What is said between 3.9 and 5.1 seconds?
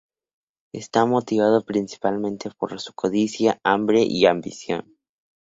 y ambición.